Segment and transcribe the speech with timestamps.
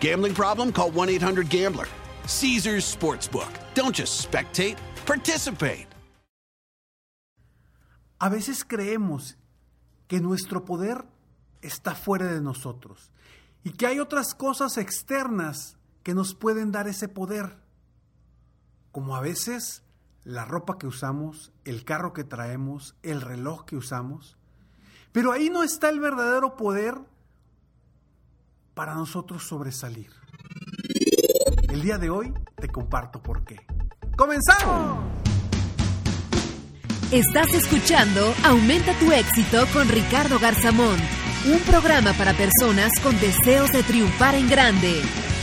[0.00, 0.72] Gambling problem?
[0.72, 1.88] Call 1 800 Gambler.
[2.26, 3.50] Caesars Sportsbook.
[3.74, 5.86] Don't just spectate, participate.
[8.18, 9.36] A veces creemos
[10.08, 11.04] que nuestro poder
[11.60, 13.12] está fuera de nosotros
[13.62, 17.58] y que hay otras cosas externas que nos pueden dar ese poder,
[18.92, 19.82] como a veces
[20.24, 24.38] la ropa que usamos, el carro que traemos, el reloj que usamos.
[25.12, 26.98] Pero ahí no está el verdadero poder
[28.76, 30.10] para nosotros sobresalir.
[31.70, 33.56] El día de hoy te comparto por qué.
[34.16, 34.98] ¡Comenzamos!
[37.10, 40.98] Estás escuchando Aumenta tu éxito con Ricardo Garzamón,
[41.46, 45.00] un programa para personas con deseos de triunfar en grande.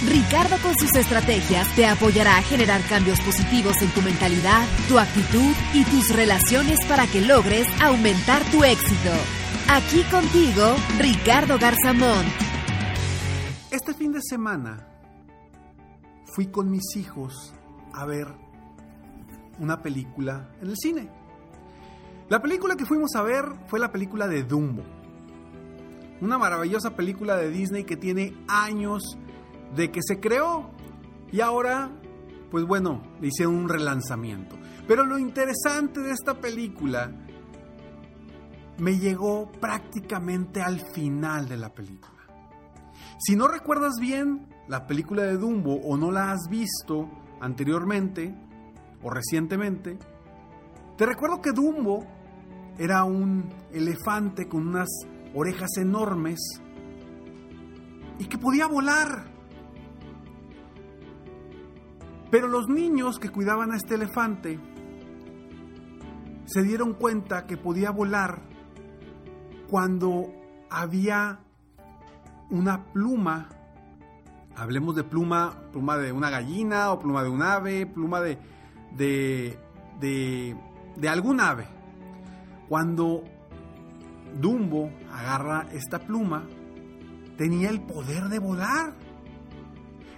[0.08, 5.56] Ricardo con sus estrategias te apoyará a generar cambios positivos en tu mentalidad, tu actitud
[5.74, 9.12] y tus relaciones para que logres aumentar tu éxito.
[9.70, 12.43] Aquí contigo, Ricardo Garzamón.
[13.74, 14.88] Este fin de semana
[16.36, 17.56] fui con mis hijos
[17.92, 18.28] a ver
[19.58, 21.10] una película en el cine.
[22.30, 24.84] La película que fuimos a ver fue la película de Dumbo.
[26.22, 29.18] Una maravillosa película de Disney que tiene años
[29.76, 30.70] de que se creó
[31.32, 31.90] y ahora,
[32.52, 34.56] pues bueno, le hicieron un relanzamiento.
[34.88, 37.12] Pero lo interesante de esta película
[38.78, 42.13] me llegó prácticamente al final de la película.
[43.26, 48.36] Si no recuerdas bien la película de Dumbo o no la has visto anteriormente
[49.02, 49.98] o recientemente,
[50.98, 52.06] te recuerdo que Dumbo
[52.78, 54.90] era un elefante con unas
[55.34, 56.38] orejas enormes
[58.20, 59.32] y que podía volar.
[62.30, 64.60] Pero los niños que cuidaban a este elefante
[66.44, 68.42] se dieron cuenta que podía volar
[69.70, 70.26] cuando
[70.70, 71.43] había
[72.50, 73.50] una pluma,
[74.56, 78.38] hablemos de pluma, pluma de una gallina o pluma de un ave, pluma de,
[78.96, 79.58] de,
[80.00, 81.68] de, algún ave.
[82.68, 83.24] Cuando
[84.40, 86.44] Dumbo agarra esta pluma,
[87.38, 88.94] tenía el poder de volar.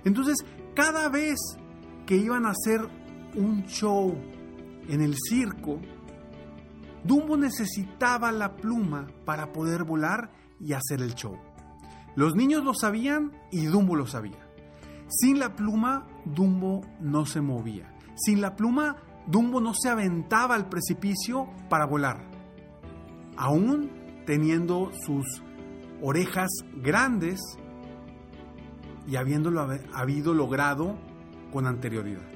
[0.03, 0.37] Entonces,
[0.75, 1.37] cada vez
[2.05, 2.81] que iban a hacer
[3.35, 4.15] un show
[4.87, 5.79] en el circo,
[7.03, 11.37] Dumbo necesitaba la pluma para poder volar y hacer el show.
[12.15, 14.47] Los niños lo sabían y Dumbo lo sabía.
[15.07, 17.93] Sin la pluma, Dumbo no se movía.
[18.15, 18.95] Sin la pluma,
[19.27, 22.29] Dumbo no se aventaba al precipicio para volar.
[23.37, 23.91] Aún
[24.25, 25.43] teniendo sus
[26.01, 27.39] orejas grandes
[29.07, 30.97] y habiéndolo habido logrado
[31.51, 32.35] con anterioridad.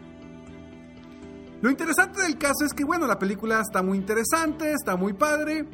[1.62, 5.68] Lo interesante del caso es que, bueno, la película está muy interesante, está muy padre,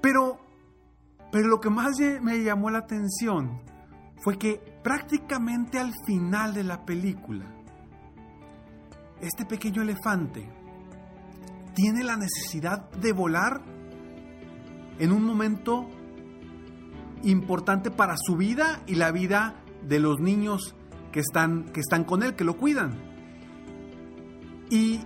[0.00, 0.38] pero,
[1.34, 3.60] pero lo que más me llamó la atención
[4.22, 7.44] fue que prácticamente al final de la película,
[9.20, 10.48] este pequeño elefante
[11.74, 13.62] tiene la necesidad de volar
[15.00, 15.88] en un momento
[17.24, 20.76] importante para su vida y la vida de los niños
[21.10, 22.92] que están, que están con él, que lo cuidan.
[24.70, 25.00] Y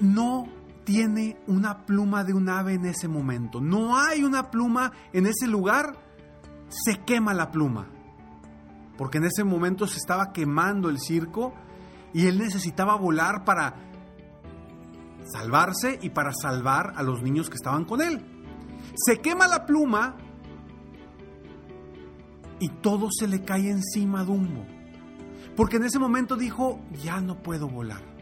[0.00, 0.55] no
[0.86, 3.60] tiene una pluma de un ave en ese momento.
[3.60, 5.98] No hay una pluma en ese lugar.
[6.68, 7.88] Se quema la pluma.
[8.96, 11.54] Porque en ese momento se estaba quemando el circo
[12.14, 13.74] y él necesitaba volar para
[15.24, 18.24] salvarse y para salvar a los niños que estaban con él.
[18.94, 20.16] Se quema la pluma
[22.60, 24.64] y todo se le cae encima a Dumbo.
[25.56, 28.15] Porque en ese momento dijo, ya no puedo volar.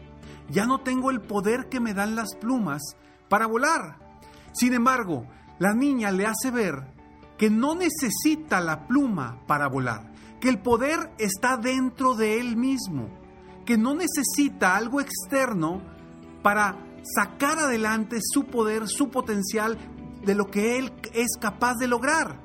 [0.49, 2.81] Ya no tengo el poder que me dan las plumas
[3.29, 3.97] para volar.
[4.53, 5.25] Sin embargo,
[5.59, 6.93] la niña le hace ver
[7.37, 13.09] que no necesita la pluma para volar, que el poder está dentro de él mismo.
[13.65, 15.81] que no necesita algo externo
[16.43, 16.77] para
[17.15, 19.77] sacar adelante su poder, su potencial
[20.23, 22.44] de lo que él es capaz de lograr.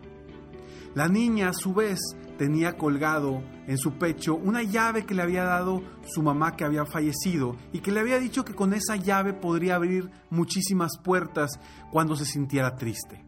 [0.95, 2.01] La niña a su vez
[2.37, 6.85] tenía colgado en su pecho una llave que le había dado su mamá que había
[6.85, 11.61] fallecido y que le había dicho que con esa llave podría abrir muchísimas puertas
[11.93, 13.25] cuando se sintiera triste.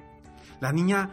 [0.61, 1.11] La niña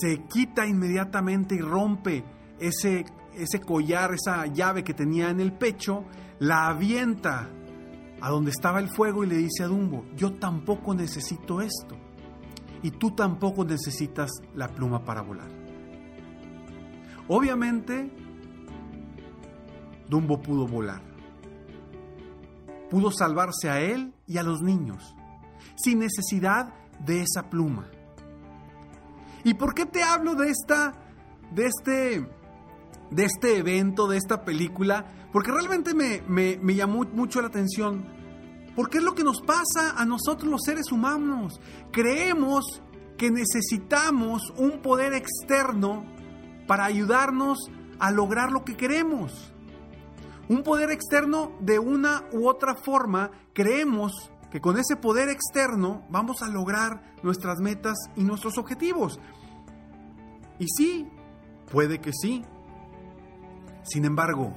[0.00, 2.24] se quita inmediatamente y rompe
[2.58, 3.04] ese,
[3.34, 6.04] ese collar, esa llave que tenía en el pecho,
[6.38, 7.50] la avienta
[8.20, 11.96] a donde estaba el fuego y le dice a Dumbo, yo tampoco necesito esto.
[12.82, 15.48] Y tú tampoco necesitas la pluma para volar.
[17.28, 18.10] Obviamente,
[20.08, 21.02] Dumbo pudo volar.
[22.90, 25.14] Pudo salvarse a él y a los niños,
[25.76, 27.88] sin necesidad de esa pluma.
[29.44, 30.94] ¿Y por qué te hablo de esta,
[31.52, 32.28] de este,
[33.10, 35.06] de este evento, de esta película?
[35.32, 38.04] Porque realmente me, me, llamó mucho la atención.
[38.76, 41.60] Porque es lo que nos pasa a nosotros los seres humanos.
[41.90, 42.82] Creemos
[43.16, 46.04] que necesitamos un poder externo
[46.66, 49.52] para ayudarnos a lograr lo que queremos.
[50.48, 56.42] Un poder externo de una u otra forma, creemos que con ese poder externo vamos
[56.42, 59.20] a lograr nuestras metas y nuestros objetivos.
[60.58, 61.08] Y sí,
[61.70, 62.44] puede que sí.
[63.82, 64.56] Sin embargo,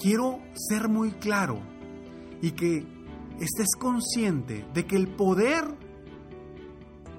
[0.00, 1.60] quiero ser muy claro
[2.40, 2.86] y que
[3.40, 5.64] estés consciente de que el poder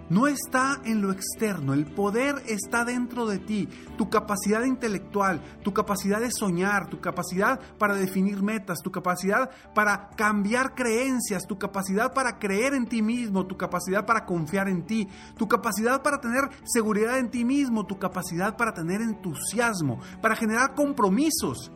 [0.09, 5.71] no está en lo externo, el poder está dentro de ti, tu capacidad intelectual, tu
[5.71, 12.13] capacidad de soñar, tu capacidad para definir metas, tu capacidad para cambiar creencias, tu capacidad
[12.13, 15.07] para creer en ti mismo, tu capacidad para confiar en ti,
[15.37, 20.73] tu capacidad para tener seguridad en ti mismo, tu capacidad para tener entusiasmo, para generar
[20.73, 21.71] compromisos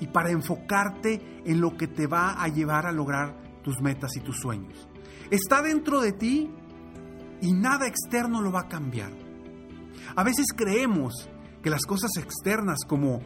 [0.00, 4.20] y para enfocarte en lo que te va a llevar a lograr tus metas y
[4.20, 4.88] tus sueños.
[5.30, 6.50] Está dentro de ti
[7.40, 9.12] y nada externo lo va a cambiar.
[10.14, 11.28] A veces creemos
[11.62, 13.20] que las cosas externas como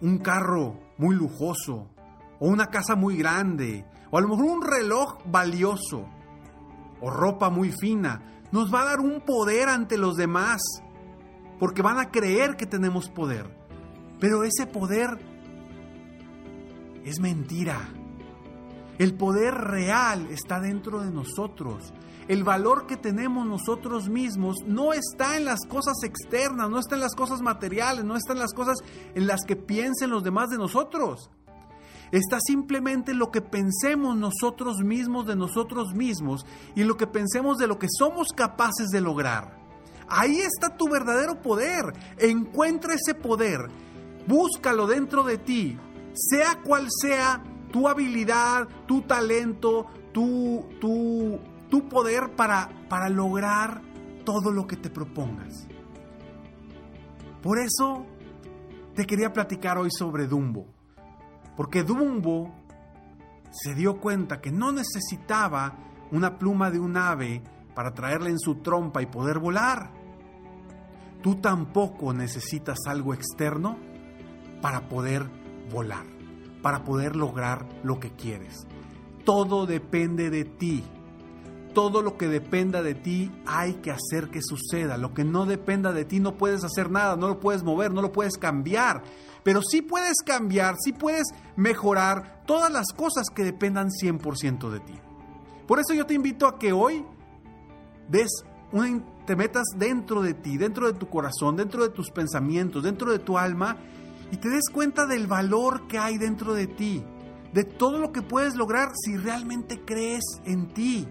[0.00, 1.88] un carro muy lujoso
[2.38, 6.06] o una casa muy grande o a lo mejor un reloj valioso
[7.00, 10.60] o ropa muy fina nos va a dar un poder ante los demás
[11.58, 13.56] porque van a creer que tenemos poder.
[14.20, 15.31] Pero ese poder
[17.04, 17.88] es mentira.
[18.98, 21.92] El poder real está dentro de nosotros
[22.28, 27.00] el valor que tenemos nosotros mismos no está en las cosas externas, no está en
[27.00, 28.78] las cosas materiales, no está en las cosas
[29.14, 31.30] en las que piensen los demás de nosotros.
[32.12, 36.46] Está simplemente en lo que pensemos nosotros mismos de nosotros mismos
[36.76, 39.58] y lo que pensemos de lo que somos capaces de lograr.
[40.08, 41.92] Ahí está tu verdadero poder.
[42.18, 43.60] Encuentra ese poder.
[44.26, 45.78] Búscalo dentro de ti.
[46.14, 47.42] Sea cual sea
[47.72, 51.38] tu habilidad, tu talento, tu, tu,
[51.70, 53.80] tu poder para, para lograr
[54.24, 55.66] todo lo que te propongas.
[57.42, 58.06] Por eso
[58.94, 60.66] te quería platicar hoy sobre Dumbo.
[61.56, 62.54] Porque Dumbo
[63.50, 65.76] se dio cuenta que no necesitaba
[66.10, 67.42] una pluma de un ave
[67.74, 69.90] para traerla en su trompa y poder volar.
[71.22, 73.78] Tú tampoco necesitas algo externo
[74.60, 76.04] para poder volar,
[76.62, 78.66] para poder lograr lo que quieres.
[79.24, 80.84] Todo depende de ti
[81.72, 84.96] todo lo que dependa de ti hay que hacer que suceda.
[84.96, 88.02] Lo que no dependa de ti no puedes hacer nada, no lo puedes mover, no
[88.02, 89.02] lo puedes cambiar.
[89.42, 94.94] Pero sí puedes cambiar, sí puedes mejorar todas las cosas que dependan 100% de ti.
[95.66, 97.04] Por eso yo te invito a que hoy
[98.08, 98.44] des
[99.26, 103.18] te metas dentro de ti, dentro de tu corazón, dentro de tus pensamientos, dentro de
[103.18, 103.76] tu alma
[104.32, 107.04] y te des cuenta del valor que hay dentro de ti,
[107.52, 111.06] de todo lo que puedes lograr si realmente crees en ti.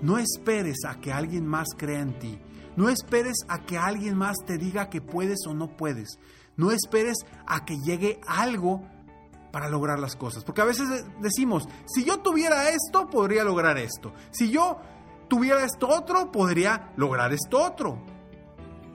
[0.00, 2.40] No esperes a que alguien más crea en ti.
[2.74, 6.18] No esperes a que alguien más te diga que puedes o no puedes.
[6.56, 8.82] No esperes a que llegue algo
[9.52, 10.42] para lograr las cosas.
[10.42, 10.88] Porque a veces
[11.20, 14.14] decimos, si yo tuviera esto, podría lograr esto.
[14.30, 14.78] Si yo
[15.28, 17.98] tuviera esto otro, podría lograr esto otro.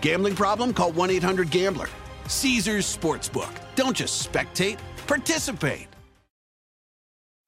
[0.00, 0.72] Gambling problem?
[0.72, 1.88] Call 1 800 Gambler.
[2.28, 3.52] Caesars Sportsbook.
[3.74, 5.88] Don't just spectate, participate.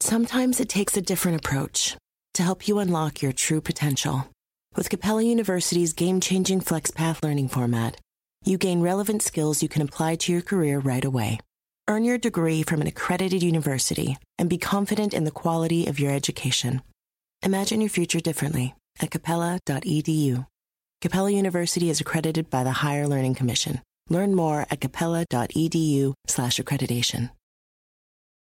[0.00, 1.96] Sometimes it takes a different approach
[2.34, 4.28] to help you unlock your true potential.
[4.76, 7.96] With Capella University's game changing FlexPath learning format,
[8.44, 11.40] you gain relevant skills you can apply to your career right away.
[11.88, 16.12] Earn your degree from an accredited university and be confident in the quality of your
[16.12, 16.82] education.
[17.42, 20.46] Imagine your future differently at capella.edu.
[21.00, 23.82] Capella University is accredited by the Higher Learning Commission.
[24.08, 27.30] Learn more at capella.edu/accreditation.